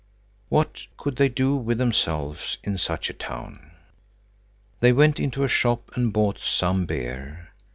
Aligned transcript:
What 0.49 0.87
could 0.97 1.17
they 1.17 1.29
do 1.29 1.55
with 1.55 1.77
themselves 1.77 2.57
in 2.63 2.79
such 2.79 3.11
a 3.11 3.13
town! 3.13 3.69
They 4.79 4.91
went 4.93 5.19
into 5.19 5.43
a 5.43 5.47
shop 5.47 5.91
and 5.93 6.11
bought 6.11 6.39
some 6.43 6.87
beer. 6.87 7.51